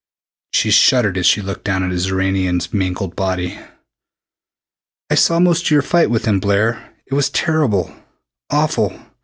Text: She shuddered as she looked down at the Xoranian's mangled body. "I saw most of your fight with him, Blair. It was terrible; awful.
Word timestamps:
She 0.51 0.71
shuddered 0.71 1.15
as 1.19 1.27
she 1.27 1.43
looked 1.43 1.63
down 1.63 1.83
at 1.83 1.89
the 1.91 1.95
Xoranian's 1.99 2.73
mangled 2.73 3.15
body. 3.15 3.59
"I 5.11 5.13
saw 5.13 5.39
most 5.39 5.65
of 5.65 5.69
your 5.69 5.83
fight 5.83 6.09
with 6.09 6.25
him, 6.25 6.39
Blair. 6.39 6.95
It 7.05 7.13
was 7.13 7.29
terrible; 7.29 7.95
awful. 8.49 8.99